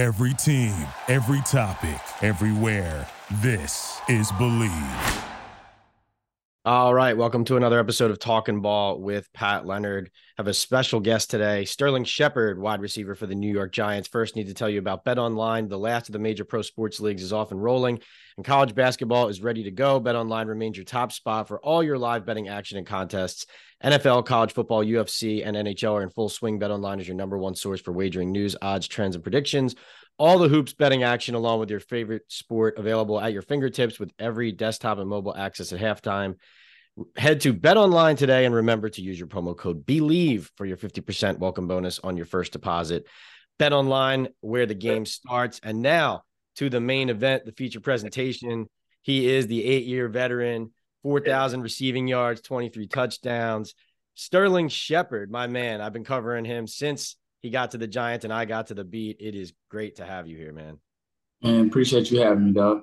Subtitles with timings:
[0.00, 0.74] Every team,
[1.08, 3.06] every topic, everywhere.
[3.42, 5.24] This is Bleav.
[6.64, 10.10] All right, welcome to another episode of Talkin' Ball with Pat Leonard.
[10.38, 14.08] Have a special guest today, Sterling Shepard, wide receiver for the New York Giants.
[14.08, 15.68] First, need to tell you about BetOnline.
[15.68, 18.00] The last of the major pro sports leagues is off and rolling,
[18.40, 20.00] and college basketball is ready to go.
[20.00, 23.44] BetOnline remains your top spot for all your live betting action and contests.
[23.84, 26.58] NFL, college football, UFC, and NHL are in full swing.
[26.58, 29.74] BetOnline is your number one source for wagering news, odds, trends, and predictions.
[30.18, 34.10] All the hoops betting action, along with your favorite sport, available at your fingertips with
[34.18, 36.36] every desktop and mobile access at halftime.
[37.16, 41.40] Head to BetOnline today and remember to use your promo code BELIEVE for your 50%
[41.40, 43.06] welcome bonus on your first deposit.
[43.58, 45.60] BetOnline, where the game starts.
[45.62, 46.22] And now
[46.56, 48.66] to the main event, the feature presentation.
[49.02, 50.72] He is the eight year veteran,
[51.02, 53.74] 4,000 receiving yards, 23 touchdowns.
[54.14, 55.80] Sterling Shepard, my man.
[55.80, 58.84] I've been covering him since he got to the Giants and I got to the
[58.84, 59.16] beat.
[59.20, 60.78] It is great to have you here, man.
[61.42, 62.82] And appreciate you having me, dog.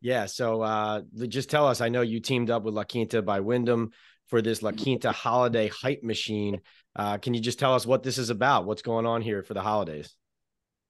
[0.00, 0.26] Yeah.
[0.26, 1.80] So uh, just tell us.
[1.80, 3.92] I know you teamed up with La Quinta by Wyndham
[4.26, 6.60] for this La Quinta holiday hype machine.
[6.96, 8.66] Uh, can you just tell us what this is about?
[8.66, 10.12] What's going on here for the holidays?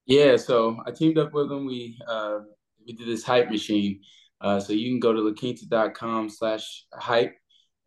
[0.06, 0.36] Yeah.
[0.36, 1.66] So I teamed up with them.
[1.66, 2.40] We uh,
[2.86, 4.00] we did this hype machine.
[4.40, 7.36] Uh, so you can go to laquinta.com slash hype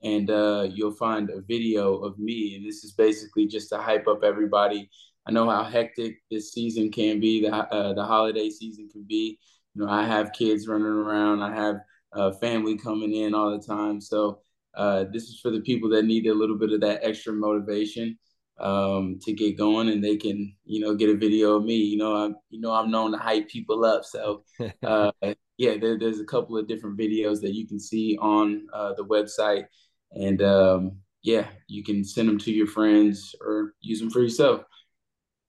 [0.02, 2.56] and uh, you'll find a video of me.
[2.56, 4.90] And this is basically just to hype up everybody
[5.28, 9.40] I know how hectic this season can be, the uh, the holiday season can be.
[9.74, 11.76] You know, I have kids running around, I have
[12.14, 14.00] uh, family coming in all the time.
[14.00, 14.42] So
[14.76, 18.18] uh, this is for the people that need a little bit of that extra motivation
[18.60, 21.76] um, to get going, and they can, you know, get a video of me.
[21.76, 24.06] You know, I'm, you know, I'm known to hype people up.
[24.06, 24.44] So
[24.84, 25.12] uh,
[25.58, 29.06] yeah, there, there's a couple of different videos that you can see on uh, the
[29.06, 29.66] website,
[30.12, 34.62] and um, yeah, you can send them to your friends or use them for yourself.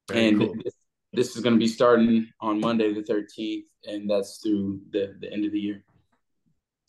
[0.09, 0.55] Very and cool.
[0.65, 0.75] this,
[1.13, 5.33] this, is going to be starting on Monday the 13th, and that's through the, the
[5.33, 5.85] end of the year.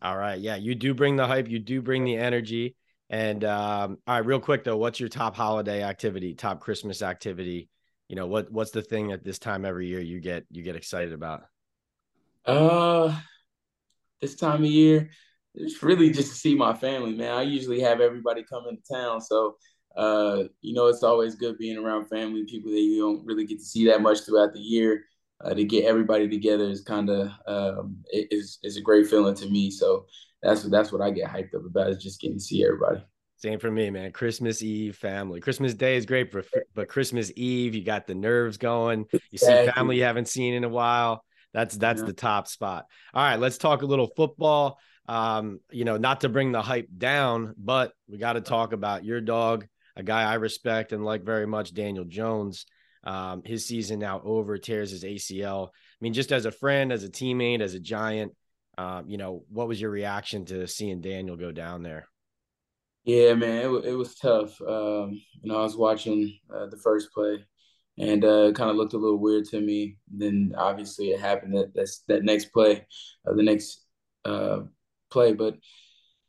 [0.02, 0.40] All right.
[0.40, 2.76] Yeah, you do bring the hype, you do bring the energy.
[3.10, 7.70] And um, all right, real quick though, what's your top holiday activity, top Christmas activity?
[8.10, 10.76] You know, what what's the thing at this time every year you get you get
[10.76, 11.44] excited about?
[12.46, 13.16] Uh
[14.22, 15.10] this time of year,
[15.54, 17.34] it's really just to see my family, man.
[17.34, 19.22] I usually have everybody come into town.
[19.22, 19.58] So
[19.96, 23.58] uh, you know, it's always good being around family, people that you don't really get
[23.58, 25.04] to see that much throughout the year.
[25.44, 29.48] Uh, to get everybody together is kind of um, is is a great feeling to
[29.48, 29.70] me.
[29.70, 30.06] So
[30.42, 33.04] that's that's what I get hyped up about is just getting to see everybody.
[33.38, 34.12] Same for me, man.
[34.12, 35.40] Christmas Eve family.
[35.40, 39.06] Christmas Day is great, but but Christmas Eve, you got the nerves going.
[39.30, 41.24] You see family you haven't seen in a while.
[41.54, 42.08] That's that's yeah.
[42.08, 42.86] the top spot.
[43.14, 44.80] All right, let's talk a little football.
[45.08, 49.06] Um, you know, not to bring the hype down, but we got to talk about
[49.06, 52.66] your dog, a guy I respect and like very much, Daniel Jones.
[53.08, 55.68] Um, his season now over, tears his ACL.
[55.68, 58.34] I mean, just as a friend, as a teammate, as a giant,
[58.78, 62.10] um, you know, what was your reaction to seeing Daniel go down there?
[63.06, 64.62] Yeah, man, it, it was tough.
[64.62, 67.46] Um, you know, I was watching uh, the first play,
[67.98, 69.96] and uh, kind of looked a little weird to me.
[70.12, 72.86] Then obviously it happened that that's that next play,
[73.26, 73.86] uh, the next
[74.26, 74.64] uh,
[75.10, 75.32] play.
[75.32, 75.56] But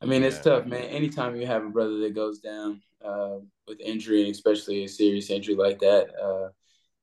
[0.01, 0.83] I mean, it's tough, man.
[0.83, 5.55] Anytime you have a brother that goes down, uh, with injury, especially a serious injury
[5.55, 6.07] like that.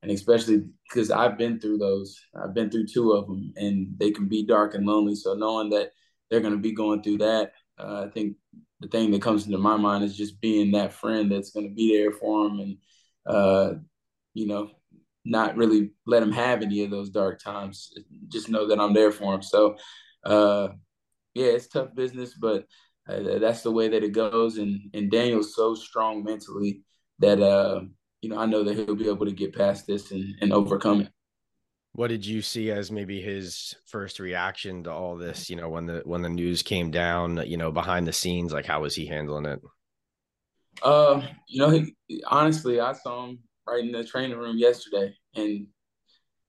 [0.06, 2.16] And especially because I've been through those.
[2.40, 5.16] I've been through two of them, and they can be dark and lonely.
[5.16, 5.90] So knowing that
[6.30, 8.36] they're going to be going through that, uh, I think
[8.78, 11.74] the thing that comes into my mind is just being that friend that's going to
[11.74, 12.76] be there for them, and
[13.26, 13.72] uh,
[14.32, 14.70] you know,
[15.24, 17.92] not really let them have any of those dark times.
[18.28, 19.42] Just know that I'm there for them.
[19.42, 19.76] So,
[20.22, 20.68] uh,
[21.34, 22.64] yeah, it's tough business, but
[23.08, 24.58] uh, that's the way that it goes.
[24.58, 26.84] And and Daniel's so strong mentally
[27.18, 27.80] that uh,
[28.22, 31.02] you know I know that he'll be able to get past this and, and overcome
[31.02, 31.08] it.
[31.92, 35.48] What did you see as maybe his first reaction to all this?
[35.48, 38.66] You know, when the when the news came down, you know, behind the scenes, like
[38.66, 39.60] how was he handling it?
[40.82, 45.66] Uh, you know, he, honestly, I saw him right in the training room yesterday, and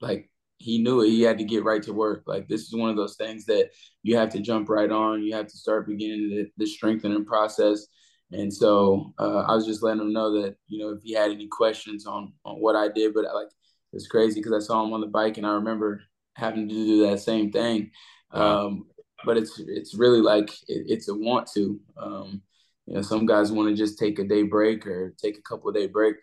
[0.02, 1.10] like he knew it.
[1.10, 2.24] He had to get right to work.
[2.26, 3.70] Like this is one of those things that
[4.04, 5.24] you have to jump right on.
[5.24, 7.88] You have to start beginning the, the strengthening process.
[8.32, 11.32] And so uh, I was just letting him know that you know if he had
[11.32, 13.50] any questions on on what I did, but like
[13.94, 16.02] it's crazy because I saw him on the bike and I remember
[16.36, 17.92] having to do that same thing.
[18.32, 18.88] Um,
[19.26, 21.80] but it's it's really like it, it's a want to.
[21.98, 22.42] Um,
[22.86, 25.70] you know, some guys want to just take a day break or take a couple
[25.70, 26.16] of day break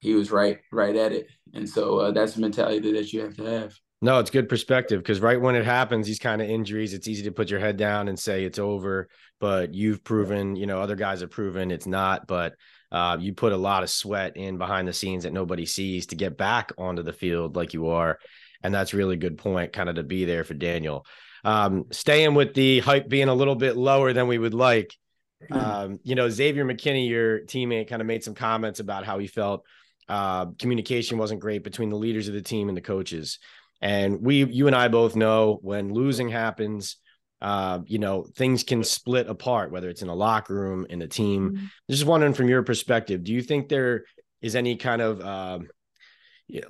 [0.00, 3.36] he was right right at it and so uh, that's the mentality that you have
[3.36, 6.94] to have no it's good perspective because right when it happens these kind of injuries
[6.94, 9.08] it's easy to put your head down and say it's over
[9.40, 12.54] but you've proven you know other guys have proven it's not but
[12.90, 16.16] uh, you put a lot of sweat in behind the scenes that nobody sees to
[16.16, 18.18] get back onto the field like you are.
[18.62, 21.06] And that's really good point, kind of to be there for Daniel.
[21.44, 24.94] Um, staying with the hype being a little bit lower than we would like.
[25.52, 29.28] Um, you know, Xavier McKinney, your teammate, kind of made some comments about how he
[29.28, 29.64] felt
[30.08, 33.38] uh, communication wasn't great between the leaders of the team and the coaches.
[33.80, 36.96] And we, you and I both know when losing happens,
[37.40, 41.08] uh, you know, things can split apart, whether it's in a locker room, in a
[41.08, 41.50] team.
[41.50, 41.66] Mm-hmm.
[41.90, 44.04] Just wondering from your perspective, do you think there
[44.42, 45.58] is any kind of uh,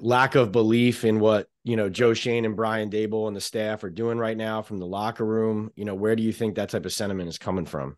[0.00, 3.84] lack of belief in what, you know, Joe Schoen and Brian Daboll and the staff
[3.84, 5.70] are doing right now from the locker room?
[5.76, 7.96] You know, where do you think that type of sentiment is coming from?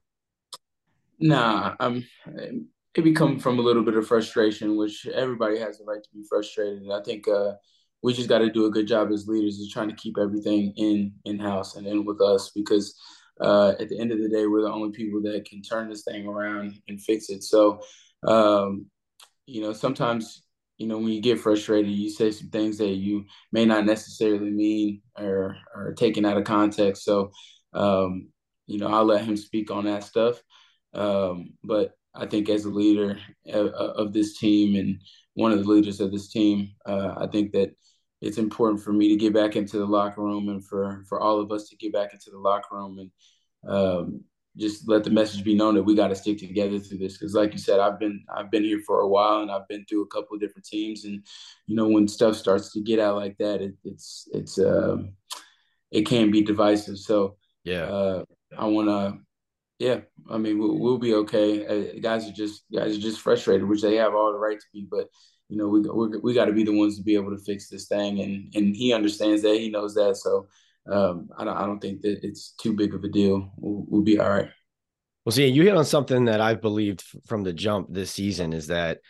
[1.18, 2.04] Nah, I'm
[2.94, 6.08] it be coming from a little bit of frustration, which everybody has the right to
[6.12, 6.82] be frustrated.
[6.82, 7.52] And I think uh,
[8.02, 10.72] we just got to do a good job as leaders of trying to keep everything
[10.76, 12.98] in in house and in with us because
[13.40, 16.04] uh, at the end of the day, we're the only people that can turn this
[16.04, 17.42] thing around and fix it.
[17.42, 17.80] So,
[18.26, 18.86] um,
[19.46, 20.42] you know, sometimes
[20.76, 24.50] you know when you get frustrated, you say some things that you may not necessarily
[24.50, 27.04] mean or or taken out of context.
[27.04, 27.30] So,
[27.72, 28.28] um,
[28.66, 30.40] you know, I'll let him speak on that stuff.
[30.94, 33.18] Um, but I think as a leader
[33.52, 35.00] of, of, this team and
[35.34, 37.70] one of the leaders of this team, uh, I think that
[38.20, 41.40] it's important for me to get back into the locker room and for for all
[41.40, 43.10] of us to get back into the locker room and
[43.68, 44.24] um,
[44.56, 47.16] just let the message be known that we got to stick together through this.
[47.16, 49.84] Because like you said i've been i've been here for a while and i've been
[49.86, 51.24] through a couple of different teams and
[51.66, 55.12] you know when stuff starts to get out like that it, it's it's um
[55.90, 56.98] it can be divisive.
[56.98, 57.82] So yeah.
[57.82, 58.24] uh,
[58.56, 59.18] i want to
[59.78, 60.00] yeah
[60.30, 61.66] i mean we'll, we'll be okay.
[61.66, 64.66] Uh, guys are just guys are just frustrated which they have all the right to
[64.72, 65.08] be but
[65.50, 67.68] you know, we we we got to be the ones to be able to fix
[67.68, 70.46] this thing, and and he understands that, he knows that, so
[70.90, 73.50] um, I don't I don't think that it's too big of a deal.
[73.56, 74.48] We'll, we'll be all right.
[75.24, 78.68] Well, see, you hit on something that I've believed from the jump this season is
[78.68, 79.00] that,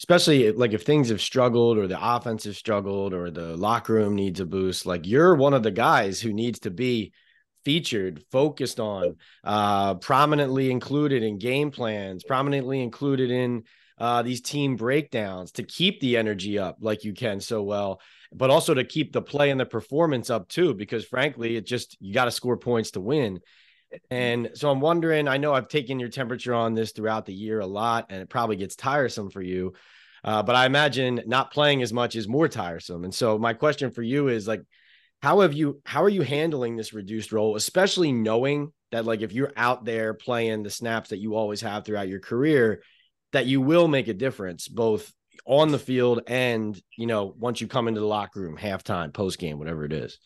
[0.00, 4.14] especially like if things have struggled or the offense has struggled or the locker room
[4.14, 7.12] needs a boost, like you're one of the guys who needs to be
[7.64, 13.62] featured, focused on, uh, prominently included in game plans, prominently included in
[13.98, 18.00] uh, these team breakdowns to keep the energy up like you can so well,
[18.32, 21.96] but also to keep the play and the performance up too, because frankly, it just
[22.00, 23.40] you got to score points to win.
[24.10, 27.60] And so I'm wondering, I know I've taken your temperature on this throughout the year
[27.60, 29.74] a lot, and it probably gets tiresome for you.
[30.24, 33.04] Uh, but I imagine not playing as much is more tiresome.
[33.04, 34.62] And so my question for you is like,
[35.22, 39.32] how have you how are you handling this reduced role, especially knowing that like if
[39.32, 42.82] you're out there playing the snaps that you always have throughout your career,
[43.34, 45.12] that you will make a difference both
[45.44, 49.38] on the field and you know once you come into the locker room halftime post
[49.38, 50.18] game whatever it is.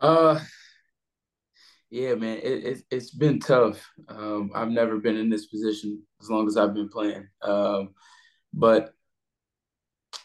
[0.00, 0.40] Uh
[1.90, 3.86] yeah man it, it, it's been tough.
[4.08, 7.28] Um i've never been in this position as long as i've been playing.
[7.42, 7.90] Um
[8.54, 8.94] but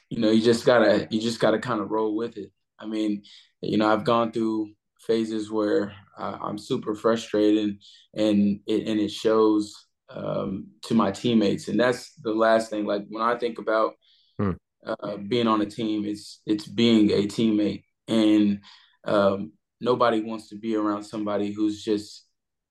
[0.09, 2.51] you know you just gotta you just gotta kind of roll with it.
[2.79, 3.23] I mean
[3.61, 4.71] you know i've gone through
[5.01, 7.77] phases where I, i'm super frustrated
[8.13, 12.85] and it and it shows um, to my teammates, and that's the last thing.
[12.85, 13.93] Like when I think about
[14.37, 14.51] hmm.
[14.85, 18.61] uh, being on a team, it's it's being a teammate, and
[19.05, 22.25] um, nobody wants to be around somebody who's just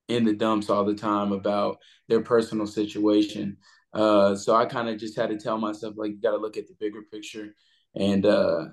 [0.08, 1.78] in the dumps all the time about
[2.08, 3.56] their personal situation.
[3.92, 6.56] Uh, so I kind of just had to tell myself like you got to look
[6.56, 7.54] at the bigger picture,
[7.94, 8.66] and uh,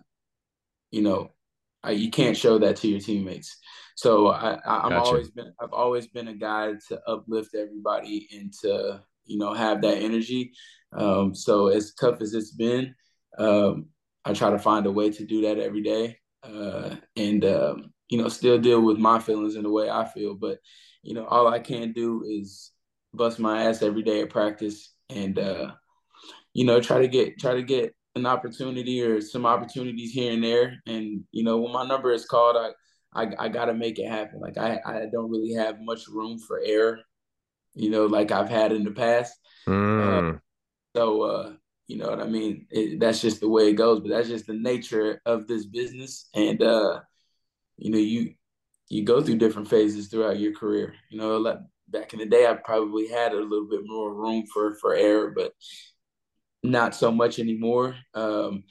[0.91, 1.31] you know,
[1.87, 3.57] I, you can't show that to your teammates.
[3.95, 4.95] So I, I, am gotcha.
[4.95, 9.81] always been I've always been a guy to uplift everybody and to you know have
[9.81, 10.51] that energy.
[10.93, 12.93] Um, so as tough as it's been,
[13.37, 13.87] um,
[14.25, 18.21] I try to find a way to do that every day, uh, and um, you
[18.21, 20.35] know still deal with my feelings in the way I feel.
[20.35, 20.59] But
[21.01, 22.71] you know all I can do is
[23.13, 25.71] bust my ass every day at practice and uh,
[26.53, 30.43] you know try to get try to get an opportunity or some opportunities here and
[30.43, 30.75] there.
[30.85, 32.71] And you know when my number is called, I
[33.13, 34.39] I, I got to make it happen.
[34.39, 36.99] Like I, I don't really have much room for error,
[37.73, 39.33] you know, like I've had in the past.
[39.67, 40.35] Mm.
[40.35, 40.39] Uh,
[40.95, 41.53] so, uh,
[41.87, 42.67] you know what I mean?
[42.69, 46.29] It, that's just the way it goes, but that's just the nature of this business.
[46.35, 46.99] And, uh,
[47.77, 48.33] you know, you,
[48.89, 51.57] you go through different phases throughout your career, you know, like
[51.87, 55.33] back in the day, I probably had a little bit more room for, for error,
[55.35, 55.53] but
[56.63, 57.95] not so much anymore.
[58.13, 58.63] Um,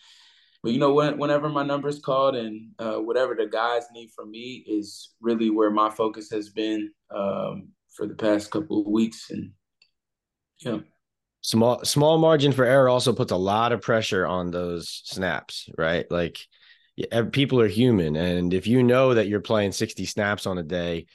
[0.62, 4.10] but you know, when, whenever my number is called and uh, whatever the guys need
[4.10, 8.86] from me is really where my focus has been um, for the past couple of
[8.86, 9.30] weeks.
[9.30, 9.52] And
[10.58, 10.78] yeah,
[11.42, 16.10] small small margin for error also puts a lot of pressure on those snaps, right?
[16.10, 16.38] Like
[17.30, 21.06] people are human, and if you know that you're playing 60 snaps on a day,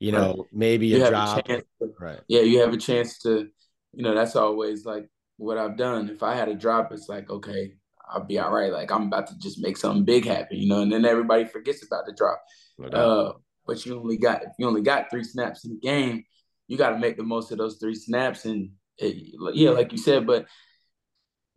[0.00, 0.46] you know right.
[0.52, 1.62] maybe you a drop, a
[2.00, 2.20] right?
[2.26, 3.48] Yeah, you have a chance to
[3.96, 6.08] you know, that's always like what I've done.
[6.08, 7.74] If I had a drop, it's like, okay,
[8.08, 8.72] I'll be all right.
[8.72, 11.84] Like I'm about to just make something big happen, you know, and then everybody forgets
[11.84, 12.40] about the drop.
[12.78, 13.32] No uh,
[13.66, 16.24] but you only got if you only got three snaps in the game,
[16.68, 18.44] you got to make the most of those three snaps.
[18.44, 20.46] And it, yeah, like you said, but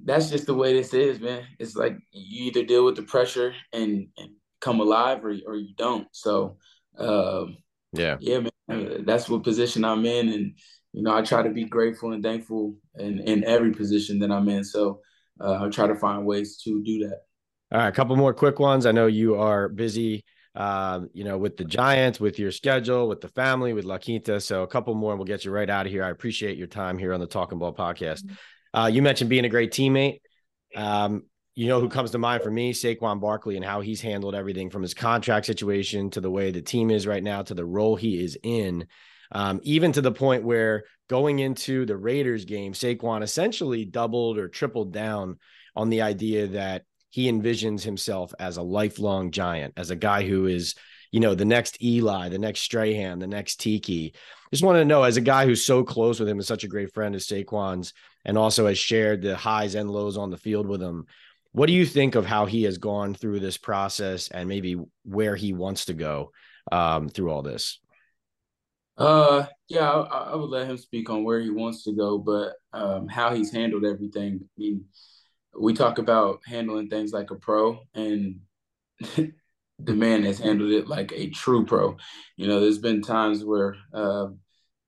[0.03, 1.45] that's just the way this is, man.
[1.59, 5.73] It's like you either deal with the pressure and, and come alive or or you
[5.75, 6.07] don't.
[6.11, 6.57] So
[6.97, 7.57] um,
[7.93, 9.05] yeah, yeah, man.
[9.05, 10.53] That's what position I'm in, and
[10.93, 14.49] you know I try to be grateful and thankful in in every position that I'm
[14.49, 14.63] in.
[14.63, 15.01] So
[15.39, 17.19] uh, I try to find ways to do that.
[17.71, 18.85] All right, a couple more quick ones.
[18.85, 20.23] I know you are busy,
[20.55, 24.39] uh, you know, with the Giants, with your schedule, with the family, with La Quinta.
[24.41, 26.03] So a couple more, and we'll get you right out of here.
[26.03, 28.23] I appreciate your time here on the Talkin' Ball podcast.
[28.73, 30.21] Uh, you mentioned being a great teammate.
[30.75, 31.23] Um,
[31.55, 32.73] you know who comes to mind for me?
[32.73, 36.61] Saquon Barkley and how he's handled everything from his contract situation to the way the
[36.61, 38.87] team is right now to the role he is in.
[39.31, 44.47] Um, even to the point where going into the Raiders game, Saquon essentially doubled or
[44.47, 45.37] tripled down
[45.75, 50.45] on the idea that he envisions himself as a lifelong giant, as a guy who
[50.45, 50.75] is,
[51.11, 54.13] you know, the next Eli, the next Strahan, the next Tiki.
[54.51, 56.67] Just want to know, as a guy who's so close with him and such a
[56.67, 57.93] great friend as Saquon's,
[58.25, 61.05] and also has shared the highs and lows on the field with him.
[61.51, 65.35] What do you think of how he has gone through this process and maybe where
[65.35, 66.31] he wants to go
[66.71, 67.79] um, through all this?
[68.99, 72.55] Uh, yeah, I, I, would let him speak on where he wants to go, but
[72.73, 74.41] um, how he's handled everything.
[74.43, 74.85] I mean,
[75.57, 78.41] we talk about handling things like a pro, and
[78.99, 81.95] the man has handled it like a true pro.
[82.35, 84.27] You know, there's been times where uh,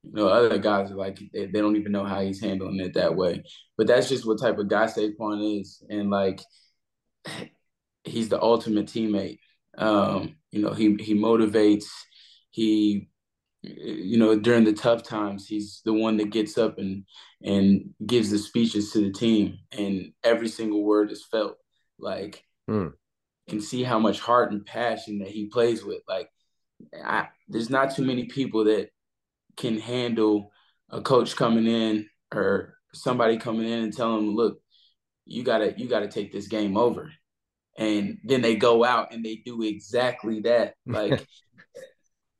[0.04, 2.96] you know, other guys are like they, they don't even know how he's handling it
[2.96, 3.44] that way.
[3.78, 6.42] But that's just what type of guy Saquon is, and like
[8.04, 9.40] he's the ultimate teammate.
[9.78, 11.86] Um, you know, he he motivates.
[12.54, 13.08] He,
[13.64, 17.06] you know, during the tough times, he's the one that gets up and
[17.44, 21.58] and gives the speeches to the team, and every single word is felt.
[22.00, 22.94] Like, mm.
[23.48, 26.02] can see how much heart and passion that he plays with.
[26.08, 26.30] Like,
[27.04, 28.90] I, there's not too many people that
[29.58, 30.52] can handle
[30.90, 34.60] a coach coming in or somebody coming in and telling them, look,
[35.26, 37.12] you gotta you gotta take this game over.
[37.78, 40.76] And then they go out and they do exactly that.
[40.86, 41.26] Like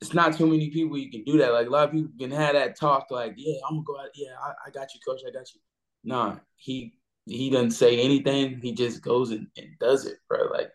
[0.02, 1.52] it's not too many people you can do that.
[1.52, 4.08] Like a lot of people can have that talk like, yeah, I'm gonna go out,
[4.16, 5.60] yeah, I, I got you, coach, I got you.
[6.02, 6.94] Nah, he
[7.26, 10.48] he doesn't say anything, he just goes and, and does it, bro.
[10.52, 10.70] Like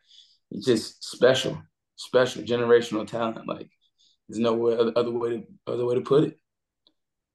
[0.52, 1.62] it's just special,
[1.98, 3.46] special generational talent.
[3.46, 3.70] Like
[4.30, 6.40] there's no way, other way to other way to put it.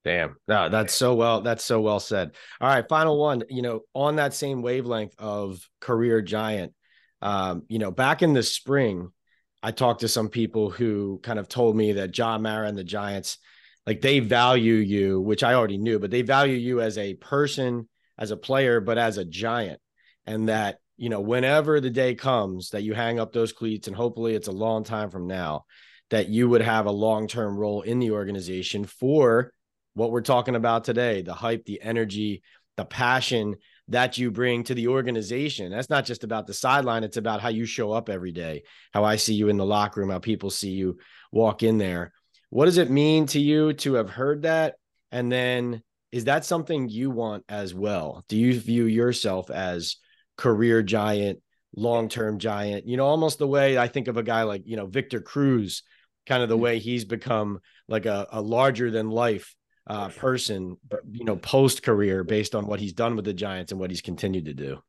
[0.02, 0.36] Damn.
[0.48, 2.32] No, that's so well, that's so well said.
[2.60, 3.44] All right, final one.
[3.50, 6.72] You know, on that same wavelength of career giant,
[7.20, 9.12] um, you know, back in the spring,
[9.62, 12.84] I talked to some people who kind of told me that John Mara and the
[12.84, 13.38] Giants,
[13.86, 17.88] like they value you, which I already knew, but they value you as a person,
[18.18, 19.80] as a player, but as a giant.
[20.26, 23.96] And that, you know, whenever the day comes that you hang up those cleats, and
[23.96, 25.64] hopefully it's a long time from now,
[26.10, 29.52] that you would have a long term role in the organization for
[29.94, 32.42] what we're talking about today the hype, the energy,
[32.76, 33.56] the passion
[33.92, 35.70] that you bring to the organization.
[35.70, 39.04] That's not just about the sideline, it's about how you show up every day, how
[39.04, 40.98] I see you in the locker room, how people see you
[41.30, 42.12] walk in there.
[42.50, 44.74] What does it mean to you to have heard that?
[45.10, 48.24] And then is that something you want as well?
[48.28, 49.96] Do you view yourself as
[50.36, 51.40] career giant,
[51.76, 52.86] long term giant?
[52.86, 55.82] You know, almost the way I think of a guy like, you know, Victor Cruz
[56.26, 56.60] kind of the mm.
[56.60, 59.54] way he's become like a, a larger than life
[59.86, 60.76] uh, person,
[61.10, 64.00] you know, post career based on what he's done with the Giants and what he's
[64.00, 64.82] continued to do.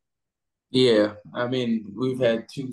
[0.72, 2.72] Yeah, I mean, we've had two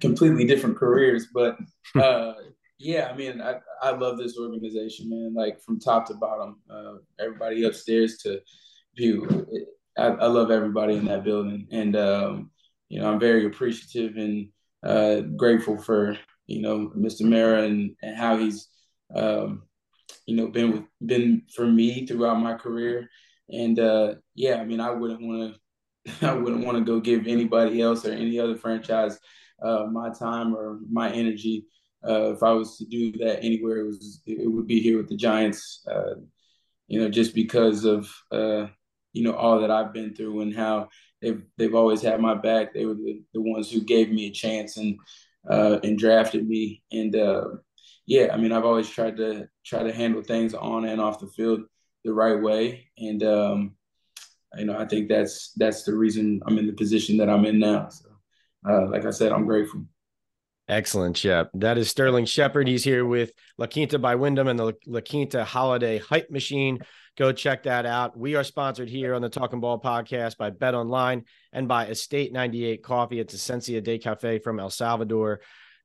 [0.00, 1.56] completely different careers, but
[1.94, 2.34] uh,
[2.78, 5.34] yeah, I mean, I, I love this organization, man.
[5.34, 8.40] Like from top to bottom, uh, everybody upstairs to
[8.96, 9.46] view.
[9.96, 12.50] I, I, love everybody in that building, and um,
[12.88, 14.48] you know, I'm very appreciative and
[14.82, 16.16] uh, grateful for
[16.50, 17.22] you know, Mr.
[17.22, 18.68] Mara and, and how he's,
[19.14, 19.62] um,
[20.26, 23.08] you know, been with, been for me throughout my career.
[23.48, 25.54] And uh, yeah, I mean, I wouldn't want
[26.06, 29.18] to, I wouldn't want to go give anybody else or any other franchise
[29.62, 31.66] uh, my time or my energy.
[32.06, 35.08] Uh, if I was to do that anywhere, it was it would be here with
[35.08, 35.84] the Giants.
[35.90, 36.14] Uh,
[36.88, 38.66] you know, just because of uh,
[39.12, 40.88] you know all that I've been through and how
[41.20, 42.72] they've they've always had my back.
[42.72, 44.98] They were the, the ones who gave me a chance and
[45.48, 46.82] uh, and drafted me.
[46.90, 47.44] And uh,
[48.06, 51.28] yeah, I mean, I've always tried to try to handle things on and off the
[51.28, 51.60] field
[52.04, 52.90] the right way.
[52.98, 53.76] And um,
[54.56, 57.60] you know, I think that's that's the reason I'm in the position that I'm in
[57.60, 57.88] now.
[57.88, 58.08] So,
[58.68, 59.84] uh, like I said, I'm grateful.
[60.68, 61.50] Excellent, Shep.
[61.54, 62.68] That is Sterling Shepard.
[62.68, 66.78] He's here with La Quinta by Wyndham and the La Quinta Holiday Hype Machine.
[67.16, 68.16] Go check that out.
[68.16, 72.84] We are sponsored here on the Talkin' Ball podcast by BetOnline and by Estate 98
[72.84, 73.18] Coffee.
[73.18, 75.40] It's Esencia de Cafe from El Salvador,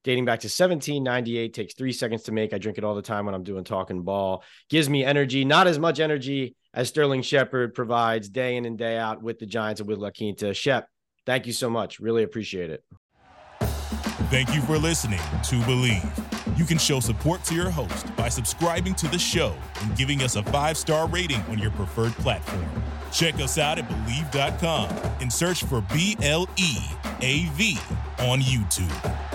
[0.05, 1.53] dating back to 1798.
[1.53, 2.53] Takes three seconds to make.
[2.53, 4.43] I drink it all the time when I'm doing Talkin' Ball.
[4.69, 8.97] Gives me energy, not as much energy as Sterling Shepard provides day in and day
[8.97, 10.53] out with the Giants and with La Quinta.
[10.53, 10.87] Shep,
[11.25, 11.99] thank you so much.
[11.99, 12.83] Really appreciate it.
[14.29, 16.57] Thank you for listening to Bleav.
[16.57, 20.35] You can show support to your host by subscribing to the show and giving us
[20.35, 22.65] a five star rating on your preferred platform.
[23.11, 24.89] Check us out at Bleav.com
[25.21, 26.77] and search for B L E
[27.21, 27.77] A V
[28.19, 29.34] on YouTube.